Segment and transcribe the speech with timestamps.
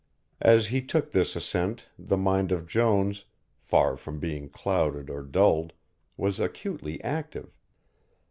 [0.41, 3.25] As he took this ascent the mind of Jones,
[3.59, 5.73] far from being clouded or dulled,
[6.17, 7.55] was acutely active.